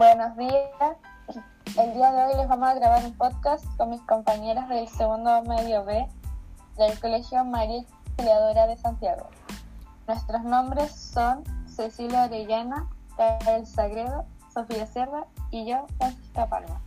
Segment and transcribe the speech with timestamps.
[0.00, 0.96] Buenos días.
[1.76, 5.42] El día de hoy les vamos a grabar un podcast con mis compañeras del segundo
[5.42, 6.08] medio B
[6.78, 9.28] del Colegio María Auxiliadora de Santiago.
[10.08, 14.24] Nuestros nombres son Cecilia Orellana, Carol Sagredo,
[14.54, 16.80] Sofía Cerda y yo, Francisca Palma.